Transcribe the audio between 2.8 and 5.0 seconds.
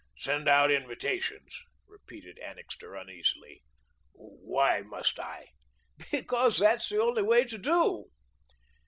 uneasily. "Why